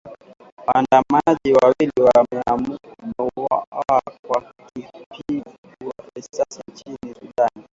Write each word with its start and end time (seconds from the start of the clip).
Waandamanaji 0.67 1.53
wawili 1.53 1.91
wameuawa 1.99 3.65
kwa 4.27 4.41
kupigwa 4.57 5.93
risasi 6.15 6.61
nchini 6.71 7.15
Sudan. 7.19 7.67